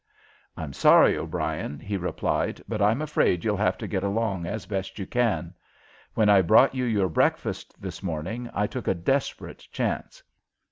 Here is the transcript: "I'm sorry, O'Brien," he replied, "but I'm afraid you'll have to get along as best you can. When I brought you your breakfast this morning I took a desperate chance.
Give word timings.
"I'm 0.57 0.73
sorry, 0.73 1.15
O'Brien," 1.15 1.77
he 1.79 1.95
replied, 1.95 2.59
"but 2.67 2.81
I'm 2.81 3.03
afraid 3.03 3.45
you'll 3.45 3.55
have 3.57 3.77
to 3.77 3.87
get 3.87 4.03
along 4.03 4.47
as 4.47 4.65
best 4.65 4.97
you 4.97 5.05
can. 5.05 5.53
When 6.15 6.27
I 6.27 6.41
brought 6.41 6.73
you 6.73 6.85
your 6.85 7.07
breakfast 7.07 7.79
this 7.79 8.01
morning 8.01 8.49
I 8.51 8.65
took 8.65 8.87
a 8.87 8.95
desperate 8.95 9.59
chance. 9.71 10.23